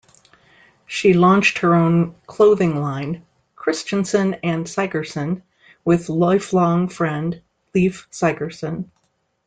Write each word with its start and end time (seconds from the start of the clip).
She 0.87 1.13
launched 1.13 1.59
her 1.59 1.75
own 1.75 2.15
clothing 2.25 2.75
line, 2.77 3.23
"Christensen 3.55 4.33
and 4.41 4.65
Sigersen," 4.65 5.43
with 5.85 6.09
lifelong 6.09 6.89
friend 6.89 7.39
Leif 7.75 8.07
Sigersen. 8.09 8.89